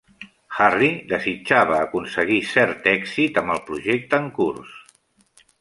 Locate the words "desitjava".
1.11-1.77